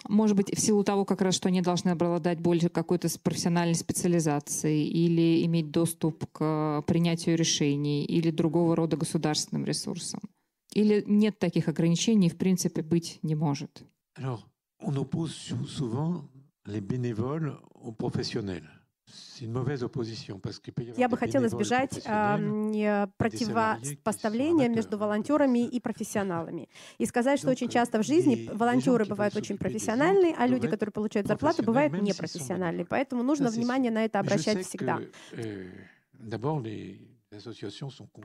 [0.07, 4.87] Может быть, в силу того, как раз, что они должны обладать больше какой-то профессиональной специализацией
[4.87, 10.21] или иметь доступ к принятию решений или другого рода государственным ресурсам?
[10.73, 13.83] Или нет таких ограничений, в принципе, быть не может?
[14.17, 14.41] Alors,
[14.81, 16.25] on oppose souvent
[16.65, 18.67] les bénévoles aux professionnels.
[20.97, 26.69] Я бы хотела избежать э, противопоставления между волонтерами и профессионалами.
[26.97, 31.27] И сказать, что очень часто в жизни волонтеры бывают очень профессиональные, а люди, которые получают
[31.27, 32.85] зарплату, бывают непрофессиональные.
[32.85, 34.99] Поэтому нужно внимание на это обращать всегда.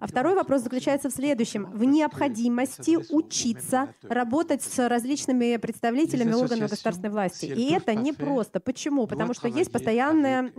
[0.01, 1.67] А второй вопрос заключается в следующем.
[1.67, 7.45] В необходимости учиться работать с различными представителями органов государственной власти.
[7.45, 8.61] И это не просто.
[8.61, 9.07] Почему?
[9.07, 10.53] Потому что есть постоянный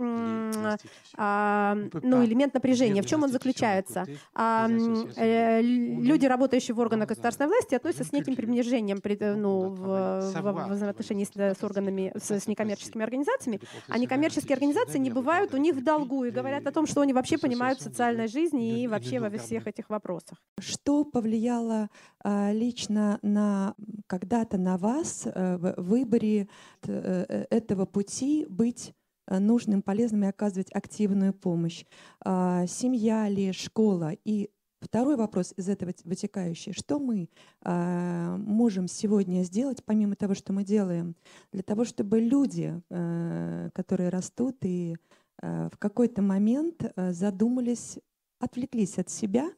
[1.16, 3.02] а, ну, элемент напряжения.
[3.02, 4.06] В чем он заключается?
[4.32, 9.00] А, э, люди, работающие в органах государственной власти, относятся с неким принижением
[9.40, 13.60] ну, в, в, взаимоотношении с, с органами, с, с некоммерческими организациями.
[13.88, 17.12] А некоммерческие организации не бывают у них в долгу и говорят о том, что они
[17.12, 20.42] вообще понимают социальной жизни и вообще во всех этих вопросах.
[20.58, 21.90] Что повлияло
[22.22, 23.74] а, лично на
[24.06, 26.48] когда-то на вас а, в выборе
[26.86, 28.94] а, этого пути быть
[29.28, 31.84] нужным, полезным и оказывать активную помощь?
[32.24, 34.12] А, семья ли, школа?
[34.24, 36.72] И Второй вопрос из этого вытекающий.
[36.72, 37.28] Что мы
[37.64, 41.16] э, можем сегодня сделать, помимо того, что мы делаем,
[41.50, 44.96] для того, чтобы люди, э, которые растут и
[45.42, 47.98] э, в какой-то момент э, задумались
[48.38, 49.50] отвлеклись от себя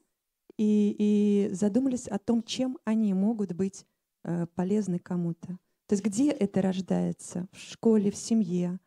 [0.57, 3.87] и, и задумались о том, чем они могут быть
[4.25, 5.59] э, полезны кому-то.
[5.87, 7.49] То есть где это рождается?
[7.53, 8.79] В школе, в семье?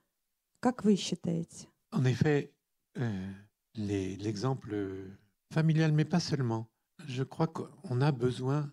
[0.59, 1.67] Как вы считаете?
[1.91, 2.53] En effet,
[2.97, 3.33] euh,
[3.75, 5.17] l'exemple
[5.51, 6.67] familial, mais pas seulement.
[7.07, 8.71] Je crois qu'on a besoin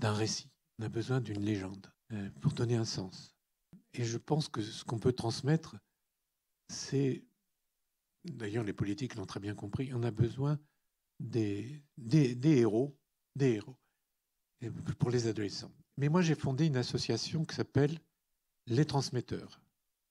[0.00, 3.36] d'un récit, on a besoin d'une légende euh, pour donner un sens.
[3.94, 5.76] Et je pense que ce qu'on peut transmettre,
[6.68, 7.24] c'est
[8.32, 10.58] d'ailleurs les politiques l'ont très bien compris, on a besoin
[11.20, 12.96] des, des, héros,
[13.34, 13.76] des héros
[14.98, 15.72] pour les adolescents.
[15.96, 17.98] Mais moi j'ai fondé une association qui s'appelle
[18.66, 19.60] Les Transmetteurs.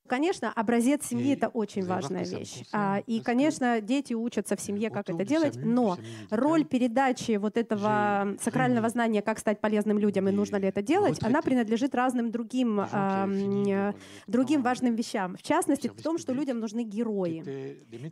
[0.08, 2.64] Конечно, образец семьи— это очень важная вещь.
[2.72, 5.98] А, и, конечно, дети учатся в семье, как это делать, но
[6.30, 11.22] роль передачи вот этого сакрального знания, как стать полезным людям и нужно ли это делать,
[11.22, 12.82] она принадлежит разным другим,
[14.28, 15.38] другим важным вещам.
[15.38, 17.44] В частности, в том, что людям нужны герои.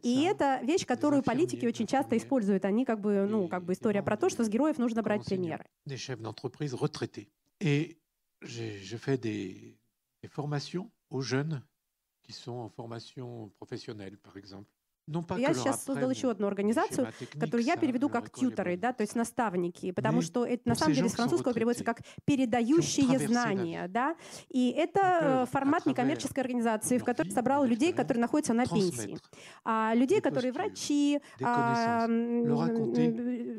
[0.02, 2.66] И это вещь, которую политики очень часто используют.
[2.66, 5.66] Они как бы, ну, как бы история про то, что с героев нужно брать примеры.
[8.46, 9.80] Je fais des,
[10.22, 11.64] des formations aux jeunes
[12.24, 14.70] qui sont en formation professionnelle, par exemple.
[15.38, 19.92] Я сейчас создал еще одну организацию, которую я переведу как тьюторы, да, то есть наставники,
[19.92, 24.16] потому что это на самом деле с французского переводится как передающие знания, да,
[24.50, 29.18] и это э, формат некоммерческой организации, в которой собрал людей, которые находятся на пенсии,
[29.66, 31.20] а людей, которые врачи,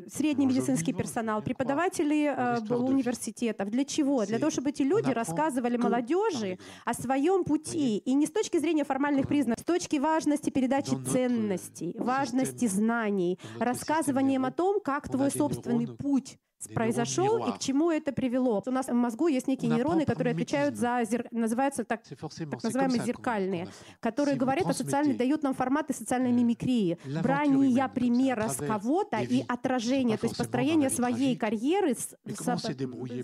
[0.07, 3.69] средний медицинский персонал, преподаватели э, университетов.
[3.69, 4.25] Для чего?
[4.25, 8.83] Для того, чтобы эти люди рассказывали молодежи о своем пути и не с точки зрения
[8.83, 15.87] формальных признаков, с точки важности передачи ценностей, важности знаний, рассказыванием о том, как твой собственный
[15.87, 18.61] путь произошел и к чему это привело.
[18.65, 21.27] У нас в мозгу есть некие нейроны, которые отвечают за, зер...
[21.31, 23.67] называются так, так называемые зеркальные,
[23.99, 29.43] которые говорят о социальной, дают нам форматы социальной euh, мимикрии, брания примера с кого-то и
[29.47, 32.47] отражение, то есть построение своей карьеры с, с,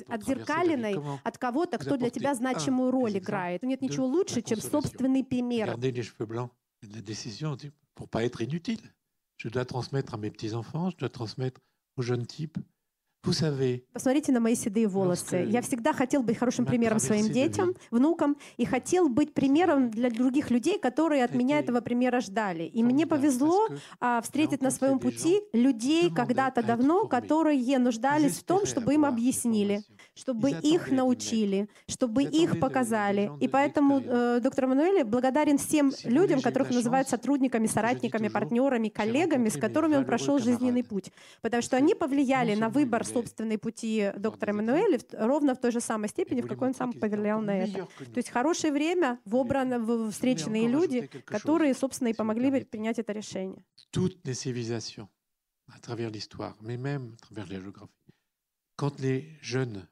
[0.07, 3.63] отзеркаленной от кого-то, кто для тебя значимую роль играет.
[3.63, 5.77] Нет ничего лучше, чем собственный пример.
[7.95, 8.81] pour pas être inutile.
[9.37, 11.61] Je dois transmettre à mes petits-enfants, je dois transmettre
[11.97, 12.57] aux jeunes types.
[13.93, 15.45] Посмотрите на мои седые волосы.
[15.47, 20.49] Я всегда хотел быть хорошим примером своим детям, внукам, и хотел быть примером для других
[20.49, 22.63] людей, которые от меня этого примера ждали.
[22.63, 23.67] И мне повезло
[23.99, 29.83] а, встретить на своем пути людей когда-то давно, которые нуждались в том, чтобы им объяснили,
[30.15, 33.31] чтобы их научили, чтобы их показали.
[33.39, 39.57] И поэтому э, доктор Мануэль благодарен всем людям, которых называют сотрудниками, соратниками, партнерами, коллегами, с
[39.57, 44.99] которыми он прошел жизненный путь, потому что они повлияли на выбор собственные пути доктора Эммануэля
[45.13, 47.87] ровно в той же самой степени, в какой он сам повлиял на это.
[47.97, 53.63] То есть хорошее время, вобрано, встреченные люди, которые, собственно, и помогли принять это решение.
[53.91, 55.07] Toutes les civilisations,
[55.67, 58.13] à travers l'histoire, mais même à travers la géographie,
[58.75, 59.87] quand les jeunes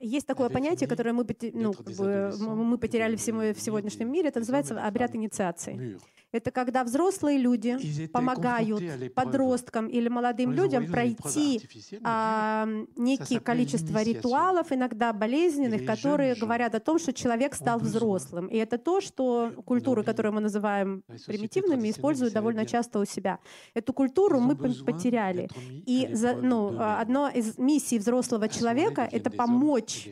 [0.00, 4.84] есть такое понятие, которое мы, ну, как бы, мы потеряли в сегодняшнем мире, это называется
[4.84, 5.98] обряд инициации.
[6.34, 8.82] Это когда взрослые люди помогают
[9.14, 11.60] подросткам или молодым людям пройти
[12.02, 12.66] а,
[12.96, 18.48] некие количество ритуалов, иногда болезненных, которые говорят о том, что человек стал взрослым.
[18.48, 23.38] И это то, что культуры, которые мы называем примитивными, используют довольно часто у себя.
[23.72, 25.48] Эту культуру мы потеряли.
[25.86, 30.08] И за, ну, одно из миссий взрослого человека— это помочь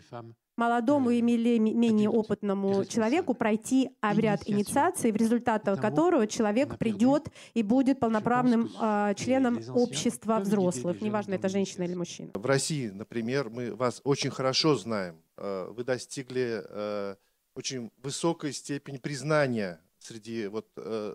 [0.56, 8.00] молодому и менее опытному человеку пройти обряд инициации, в результате которого человек придет и будет
[8.00, 12.30] полноправным э, членом общества взрослых, неважно, это женщина или мужчина.
[12.34, 15.16] В России, например, мы вас очень хорошо знаем.
[15.36, 17.16] Э, вы достигли э,
[17.54, 21.14] очень высокой степени признания среди вот, э,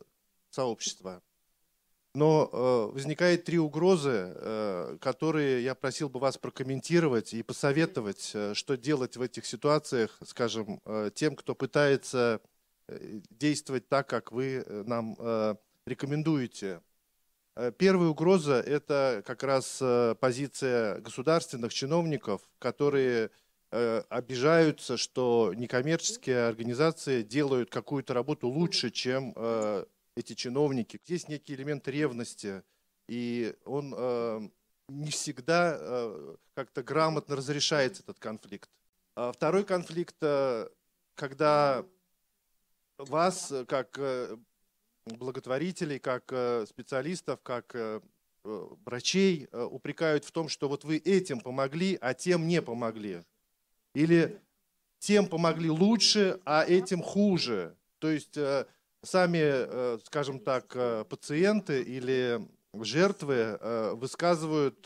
[0.50, 1.21] сообщества.
[2.15, 8.54] Но э, возникает три угрозы, э, которые я просил бы вас прокомментировать и посоветовать, э,
[8.56, 12.41] что делать в этих ситуациях, скажем, э, тем, кто пытается
[12.88, 16.82] э, действовать так, как вы э, нам э, рекомендуете.
[17.56, 19.84] Э, первая угроза– это как раз
[20.20, 23.30] позиция государственных чиновников, которые
[23.70, 29.34] обижаются, что некоммерческие организации делают какую-то работу лучше, чем
[30.17, 30.99] эти чиновники.
[31.06, 32.63] Есть некий элемент ревности,
[33.08, 34.49] и он э,
[34.89, 38.69] не всегда э, как-то грамотно разрешается, этот конфликт.
[39.15, 40.67] А второй конфликт, э,
[41.15, 41.86] когда
[42.97, 44.38] вас, как э,
[45.06, 48.01] благотворителей, как э, специалистов, как э,
[48.43, 53.23] врачей э, упрекают в том, что вот вы этим помогли, а тем не помогли.
[53.93, 54.41] Или
[54.99, 57.75] тем помогли лучше, а этим хуже.
[57.99, 58.65] То есть э,
[59.03, 62.39] сами, э, скажем так, э, пациенты или
[62.73, 64.86] жертвы э, высказывают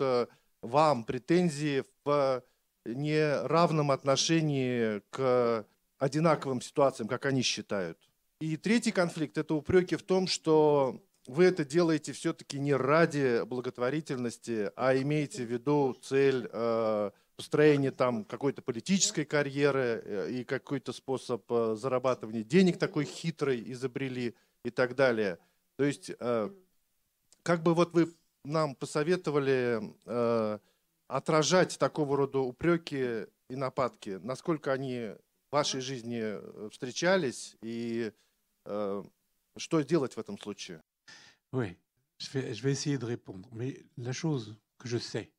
[0.62, 2.44] вам претензии в
[2.86, 5.66] неравном отношении к
[5.98, 7.98] одинаковым ситуациям, как они считают.
[8.40, 14.72] И третий конфликт– это упреки в том, что вы это делаете все-таки не ради благотворительности,
[14.76, 16.48] а имеете в виду цель
[17.42, 24.36] построение там какой-то политической карьеры э, и какой-то способ э, зарабатывания денег такой хитрый изобрели
[24.64, 25.40] и так далее.
[25.76, 26.50] То есть, э,
[27.42, 29.82] как бы вот вы нам посоветовали
[31.08, 35.16] отражать такого рода упреки и нападки, насколько они
[35.50, 38.12] в вашей жизни встречались и
[38.66, 40.84] что делать в этом случае?
[41.52, 41.76] Oui,
[42.20, 43.50] je vais, je vais essayer de répondre.
[43.52, 45.32] Mais la chose que je sais,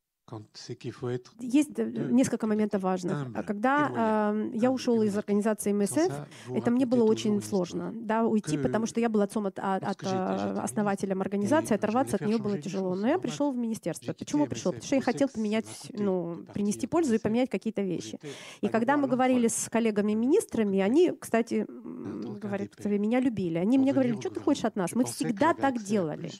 [1.38, 3.26] есть несколько моментов важных.
[3.34, 6.12] А когда э, я ушел из организации МСФ,
[6.54, 10.02] это мне было очень сложно да, уйти, потому что я был отцом от, от, от
[10.02, 12.94] основателем организации, оторваться от нее было тяжело.
[12.94, 14.12] Но я пришел в министерство.
[14.12, 14.72] Почему пришел?
[14.72, 18.18] Потому что я хотел поменять, ну, принести пользу и поменять какие-то вещи.
[18.60, 23.58] И когда мы говорили с коллегами-министрами, они, кстати, говорят, меня любили.
[23.58, 24.94] Они мне говорили, что ты хочешь от нас?
[24.94, 26.30] Мы всегда так делали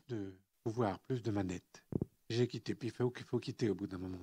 [2.33, 2.75] j'ai quitté.
[2.75, 4.23] Puis il faut, faut quitter au bout d'un moment.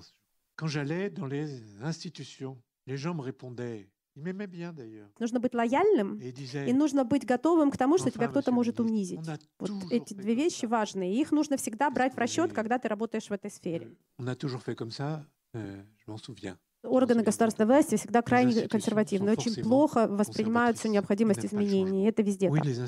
[0.55, 3.89] Quand j'allais dans les institutions, les gens me répondaient.
[4.15, 5.09] Ils m'aimaient bien d'ailleurs.
[5.19, 9.19] Нужно быть лояльным и нужно быть готовым к тому, что тебя кто-то может унизить.
[9.59, 11.13] Вот эти две вещи важные.
[11.13, 13.95] И их нужно всегда брать в расчет, когда ты работаешь в этой сфере.
[14.17, 16.57] On a toujours fait comme ça, euh, je m'en souviens.
[16.83, 22.07] Органы государственной власти всегда крайне консервативны, очень плохо воспринимаются необходимость изменений.
[22.07, 22.79] Это везде oui, les,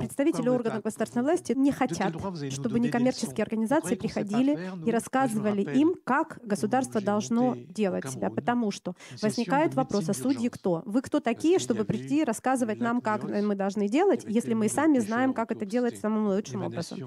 [0.00, 2.14] Представители органов государственной власти не хотят,
[2.50, 9.74] чтобы некоммерческие организации приходили и рассказывали им, как государство должно делать себя, потому что возникает
[9.74, 10.82] вопрос, а судьи кто?
[10.86, 14.98] Вы кто такие, чтобы прийти и рассказывать нам, как мы должны делать, если мы сами
[14.98, 16.98] знаем, как это делать самым лучшим образом?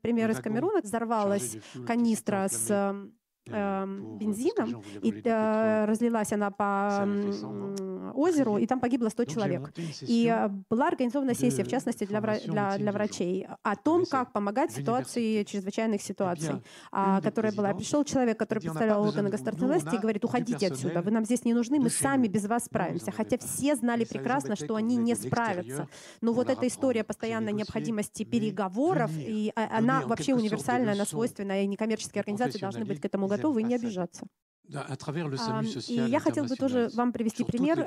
[0.00, 0.82] Пример из Камеруна.
[0.82, 1.56] Взорвалась
[1.86, 3.08] канистра с э,
[3.46, 7.06] бензином, и э, разлилась она по
[8.14, 9.72] озеру, и там погибло 100 человек.
[10.00, 14.72] И э, была организована сессия, в частности, для, для, для врачей, о том, как помогать
[14.72, 17.74] в ситуации чрезвычайных ситуаций, а, которая была.
[17.74, 21.54] Пришел человек, который представлял органы государственной власти, и говорит, уходите отсюда, вы нам здесь не
[21.54, 23.10] нужны, мы сами без вас справимся.
[23.10, 25.88] Хотя все знали прекрасно, что они не справятся.
[26.20, 31.66] Но вот эта история постоянной необходимости переговоров, и а, она вообще универсальная, она свойственная, и
[31.66, 34.26] некоммерческие организации должны быть к этому готовы и не обижаться.
[35.88, 37.84] И я хотел бы тоже вам привести пример,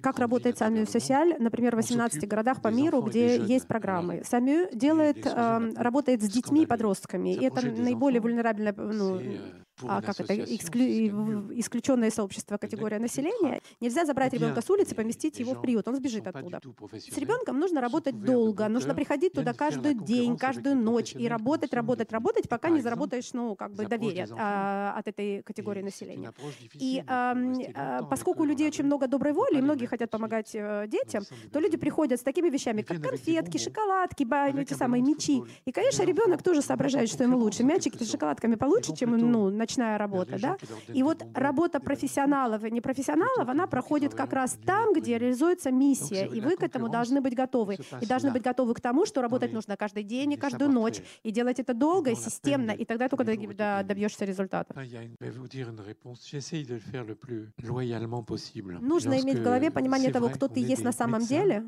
[0.00, 4.22] как работает Самю Социаль, например, в 18 городах по миру, где есть программы.
[4.24, 10.34] Самю делает, работает с детьми и подростками, и это наиболее вульнерабельная ну, а, как это,
[10.34, 10.84] эксклю...
[11.58, 13.60] исключенное сообщество, категория населения.
[13.80, 16.60] Нельзя забрать ребенка с улицы, поместить его в приют, он сбежит оттуда.
[16.92, 22.12] С ребенком нужно работать долго, нужно приходить туда каждый день, каждую ночь и работать, работать,
[22.12, 26.32] работать, пока не заработаешь, ну, как бы доверие а, от этой категории населения.
[26.74, 27.34] И а,
[27.74, 31.60] а, поскольку у людей очень много доброй воли, и многие хотят помогать э, детям, то
[31.60, 34.26] люди приходят с такими вещами, как конфетки, шоколадки,
[34.60, 35.42] эти самые мячи.
[35.64, 37.64] И, конечно, ребенок тоже соображает, что ему лучше.
[37.64, 40.38] Мячики с шоколадками получше, чем ну, ночная работа.
[40.38, 40.56] Да?
[40.88, 46.26] И вот работа профессионалов и непрофессионалов, она проходит как раз там, где реализуется миссия.
[46.26, 47.78] И вы к этому должны быть готовы.
[48.00, 51.02] И должны быть готовы к тому, что работать нужно каждый день и каждую ночь.
[51.22, 52.72] И делать это долго и системно.
[52.72, 53.24] И тогда только
[53.84, 54.74] добьешься результата.
[58.80, 61.64] Нужно иметь в голове понимание того, кто ты есть на самом деле,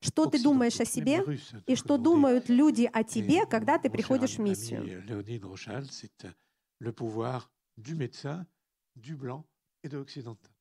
[0.00, 1.22] что ты думаешь о себе
[1.66, 5.04] и что думают люди о тебе, когда ты приходишь в миссию.
[6.84, 8.46] le pouvoir du médecin,
[8.94, 9.46] du blanc
[9.82, 10.53] et de l'occidental.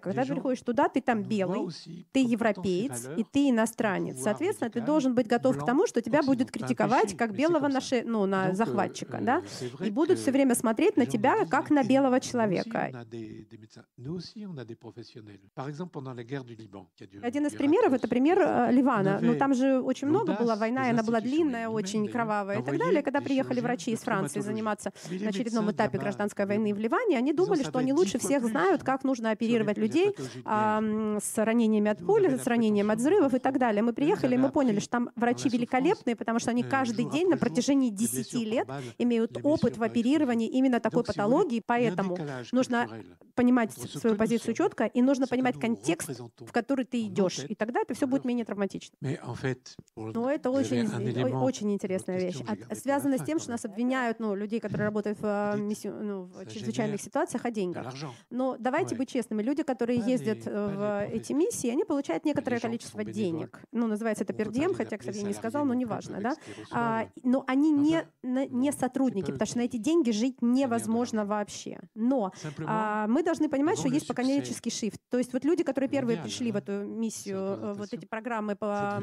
[0.00, 1.68] Когда ты приходишь туда, ты там белый,
[2.12, 4.22] ты европеец и ты иностранец.
[4.22, 8.24] Соответственно, ты должен быть готов к тому, что тебя будут критиковать как белого наши, ну,
[8.24, 9.42] на euh, захватчика, euh, да,
[9.84, 13.06] и будут все время смотреть на тебя как на белого человека.
[17.22, 19.18] Один из примеров— это пример э, Ливана.
[19.20, 22.78] Ну, там же очень много было война, и она была длинная, очень кровавая и так
[22.78, 23.02] далее.
[23.02, 27.62] Когда приехали врачи из Франции заниматься на очередном этапе гражданской войны в Ливане, они думали,
[27.62, 30.14] что они лучше всех знают, как нужно оперировать людей
[30.44, 30.82] а,
[31.22, 33.82] с ранениями от пули, с ранением от взрывов и так далее.
[33.82, 37.36] Мы приехали, и мы поняли, что там врачи великолепные, потому что они каждый день на
[37.36, 38.68] протяжении 10 лет
[38.98, 42.18] имеют опыт в оперировании именно такой патологии, поэтому
[42.52, 42.88] нужно
[43.34, 47.94] понимать свою позицию четко, и нужно понимать контекст, в который ты идешь, и тогда это
[47.94, 48.96] все будет менее травматично.
[49.96, 50.88] Но это очень,
[51.34, 52.40] очень интересная вещь.
[52.46, 56.22] От, связано с тем, что нас обвиняют ну, людей, которые работают в, а, миссию, ну,
[56.24, 57.94] в чрезвычайных ситуациях, о деньгах деньгах.
[58.30, 59.42] Но давайте быть честными.
[59.42, 63.60] Люди, которые ездят в эти миссии, они получают некоторое количество денег.
[63.72, 66.36] Ну, называется это пердем, хотя, кстати, не сказал, но неважно, да.
[66.70, 71.80] А, но они не, не сотрудники, потому что на эти деньги жить невозможно вообще.
[71.94, 72.32] Но
[72.66, 75.00] а, мы должны понимать, что есть поколенческий шифт.
[75.10, 79.02] То есть вот люди, которые первые пришли в эту миссию, э, вот эти программы по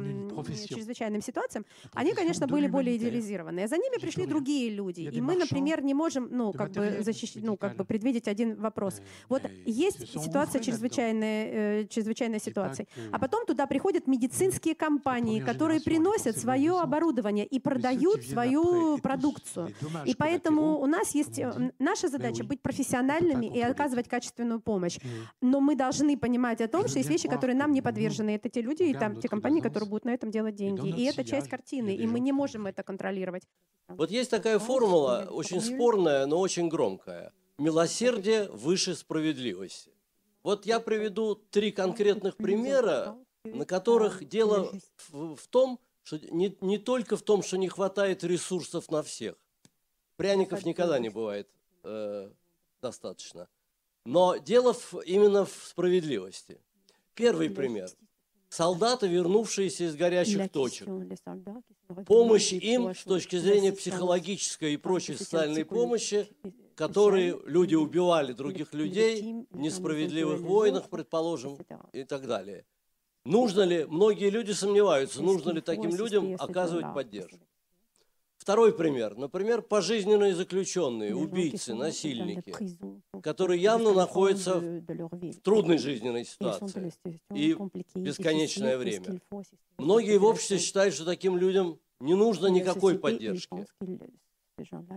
[0.68, 3.68] чрезвычайным ситуациям, они, конечно, были более идеализированные.
[3.68, 5.02] За ними пришли другие люди.
[5.02, 9.02] И мы, например, не можем, ну, как бы защищать, ну, как бы предвидеть один вопрос.
[9.28, 16.38] Вот есть ситуация чрезвычайная, э, чрезвычайная ситуация, а потом туда приходят медицинские компании, которые приносят
[16.38, 19.74] свое оборудование и продают свою продукцию.
[20.06, 25.00] И поэтому у нас есть э, наша задача быть профессиональными и оказывать качественную помощь.
[25.42, 28.36] Но мы должны понимать о том, что есть вещи, которые нам не подвержены.
[28.36, 30.90] Это те люди и там те компании, которые будут на этом делать деньги.
[30.90, 33.44] И это часть картины, и мы не можем это контролировать.
[33.88, 39.92] Вот есть такая формула, очень спорная, но очень громкая милосердие выше справедливости.
[40.44, 44.72] Вот я приведу три конкретных примера, на которых дело
[45.10, 49.36] в, в том, что не, не только в том, что не хватает ресурсов на всех.
[50.16, 51.50] Пряников никогда не бывает
[51.84, 52.32] э,
[52.82, 53.48] достаточно.
[54.06, 56.60] Но дело в, именно в справедливости.
[57.14, 57.90] Первый пример.
[58.50, 60.88] Солдаты, вернувшиеся из горячих точек.
[62.06, 66.28] Помощь им с точки зрения психологической и прочей социальной помощи
[66.80, 71.58] которые люди убивали других людей в несправедливых войнах, предположим,
[71.92, 72.66] и так далее.
[73.26, 77.46] Нужно ли, многие люди сомневаются, нужно ли таким людям оказывать поддержку.
[78.50, 79.16] Второй пример.
[79.16, 82.52] Например, пожизненные заключенные, убийцы, насильники,
[83.22, 86.92] которые явно находятся в трудной жизненной ситуации
[87.32, 87.56] и
[87.94, 89.22] бесконечное время.
[89.78, 93.68] Многие в обществе считают, что таким людям не нужно никакой поддержки.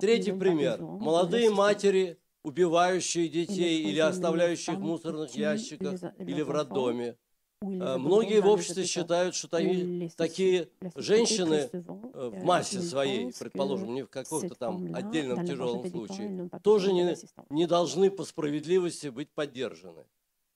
[0.00, 0.80] Третий пример.
[0.80, 7.18] Молодые матери, убивающие детей или оставляющих в мусорных ящиках или в роддоме.
[7.62, 14.08] А, многие в обществе считают, что такие женщины э, в массе своей, предположим, не в
[14.08, 17.16] каком-то там отдельном тяжелом случае, тоже не,
[17.50, 20.04] не должны по справедливости быть поддержаны.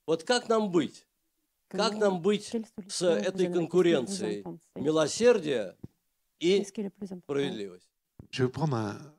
[0.07, 1.07] Вот как нам быть?
[1.69, 2.53] Как нам быть
[2.89, 4.45] с этой конкуренцией
[4.75, 5.77] милосердия
[6.41, 7.89] и справедливости?
[8.31, 9.16] Je vais prendre un,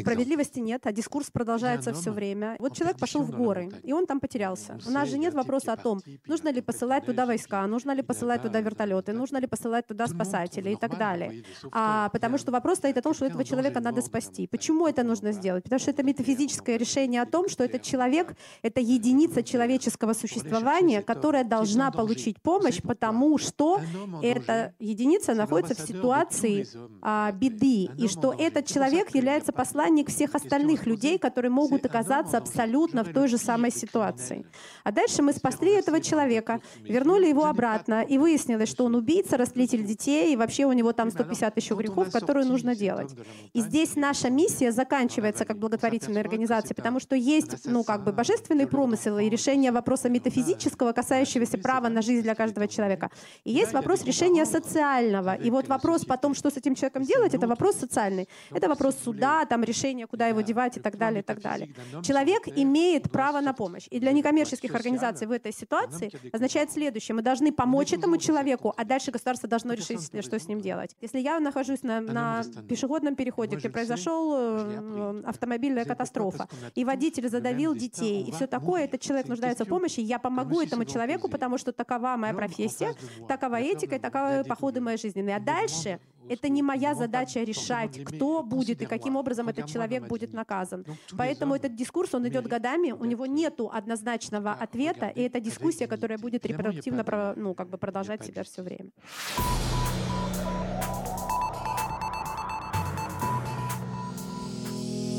[0.00, 2.56] Справедливости нет, а дискурс продолжается все время.
[2.58, 4.78] Вот человек пошел в горы, и он там потерялся.
[4.86, 8.42] У нас же нет вопроса о том, нужно ли посылать туда войска, нужно ли посылать
[8.42, 11.44] туда вертолеты, нужно ли посылать туда спасателей и так далее.
[11.72, 14.46] А, потому что вопрос стоит о том, что этого человека надо спасти.
[14.46, 15.64] Почему это нужно сделать?
[15.64, 21.44] Потому что это метафизическое решение о том, что этот человек— это единица человеческого существования, которая
[21.44, 23.80] должна получить помощь, потому что
[24.22, 26.66] эта единица находится в ситуации
[27.02, 33.04] а, беды, и что этот человек является посланник всех остальных людей, которые могут оказаться абсолютно
[33.04, 34.46] в той же самой ситуации.
[34.84, 39.84] А дальше мы спасли этого человека, вернули его обратно, и выяснилось, что он убийца, растлитель
[39.84, 43.14] детей, и вообще у него там 150 еще грехов, которые нужно делать.
[43.52, 48.66] И здесь наша миссия заканчивается как благотворительная организация, потому что есть, ну, как бы божественный
[48.66, 53.10] промысел и решение вопроса метафизического, касающегося права на жизнь для каждого человека.
[53.44, 55.34] И есть вопрос решения социального.
[55.34, 58.26] И вот вопрос потом, что с этим человеком делать, это вопрос социальный.
[58.50, 61.70] Это вопрос суда, там решение, куда его девать и так далее, и так далее.
[62.02, 63.86] Человек имеет право на помощь.
[63.90, 67.14] И для некоммерческих организаций в этой ситуации означает следующее.
[67.14, 70.96] Мы должны помочь этому человеку, а дальше государство должно решить, что с ним делать.
[71.00, 77.74] Если я нахожусь на, на пешеходном переходе, где произошел э, автомобильная катастрофа, и водитель задавил
[77.74, 81.72] детей, и все такое, этот человек нуждается в помощи, я помогу этому человеку, потому что
[81.72, 82.94] такова моя профессия,
[83.28, 85.30] такова этика и таковы походы моей жизни.
[85.30, 85.98] А дальше
[86.28, 90.84] это не моя задача решать, кто будет и каким образом этот человек будет наказан.
[91.16, 96.18] Поэтому этот дискурс, он идет годами, у него нет однозначного ответа, и это дискуссия, которая
[96.18, 98.90] будет репродуктивно ну, как бы продолжать себя все время.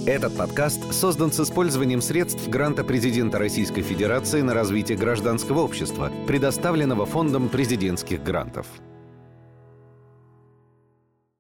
[0.07, 7.05] Этот подкаст создан с использованием средств гранта президента Российской Федерации на развитие гражданского общества, предоставленного
[7.05, 8.67] Фондом президентских грантов.